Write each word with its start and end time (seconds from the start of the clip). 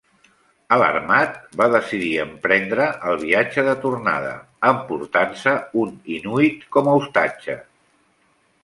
Alarmat, 0.77 1.35
va 1.61 1.67
decidir 1.73 2.09
emprendre 2.23 2.87
el 3.11 3.19
viatge 3.25 3.67
de 3.69 3.77
tornada, 3.85 4.33
emportant-se 4.73 5.55
un 5.85 5.95
inuit 6.19 6.69
com 6.79 6.93
a 6.93 6.99
ostatge. 7.05 7.63